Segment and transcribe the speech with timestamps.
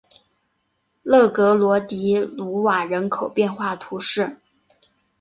[1.03, 4.37] 勒格罗迪鲁瓦人口变化图示